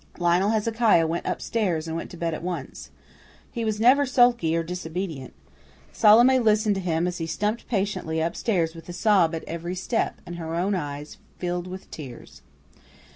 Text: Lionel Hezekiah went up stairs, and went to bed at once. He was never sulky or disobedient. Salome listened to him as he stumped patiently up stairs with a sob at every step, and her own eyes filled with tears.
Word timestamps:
Lionel 0.17 0.49
Hezekiah 0.49 1.05
went 1.05 1.27
up 1.27 1.43
stairs, 1.43 1.87
and 1.87 1.95
went 1.95 2.09
to 2.09 2.17
bed 2.17 2.33
at 2.33 2.41
once. 2.41 2.89
He 3.51 3.63
was 3.63 3.79
never 3.79 4.03
sulky 4.03 4.57
or 4.57 4.63
disobedient. 4.63 5.31
Salome 5.93 6.39
listened 6.39 6.73
to 6.73 6.81
him 6.81 7.05
as 7.05 7.19
he 7.19 7.27
stumped 7.27 7.67
patiently 7.67 8.19
up 8.19 8.35
stairs 8.35 8.73
with 8.73 8.89
a 8.89 8.93
sob 8.93 9.35
at 9.35 9.43
every 9.43 9.75
step, 9.75 10.19
and 10.25 10.37
her 10.37 10.55
own 10.55 10.73
eyes 10.73 11.17
filled 11.37 11.67
with 11.67 11.91
tears. 11.91 12.41